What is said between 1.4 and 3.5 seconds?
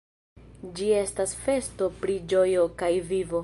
festo pri ĝojo kaj vivo.